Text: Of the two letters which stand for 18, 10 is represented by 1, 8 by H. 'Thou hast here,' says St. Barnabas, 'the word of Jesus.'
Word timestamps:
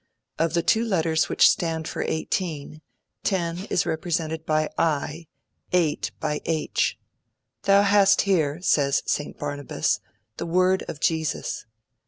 Of 0.39 0.55
the 0.55 0.63
two 0.63 0.83
letters 0.83 1.29
which 1.29 1.47
stand 1.47 1.87
for 1.87 2.01
18, 2.01 2.81
10 3.23 3.65
is 3.65 3.85
represented 3.85 4.47
by 4.47 4.67
1, 4.77 5.27
8 5.73 6.11
by 6.19 6.41
H. 6.43 6.97
'Thou 7.61 7.83
hast 7.83 8.21
here,' 8.21 8.59
says 8.63 9.03
St. 9.05 9.37
Barnabas, 9.37 9.99
'the 10.37 10.47
word 10.47 10.81
of 10.87 10.99
Jesus.' 10.99 11.67